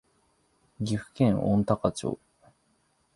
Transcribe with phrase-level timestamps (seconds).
[0.79, 2.17] 岐阜県御嵩町